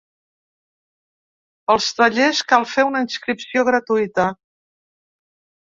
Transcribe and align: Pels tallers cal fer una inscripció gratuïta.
Pels 1.67 1.89
tallers 1.99 2.41
cal 2.53 2.67
fer 2.71 2.87
una 2.89 3.05
inscripció 3.09 3.67
gratuïta. 3.71 4.29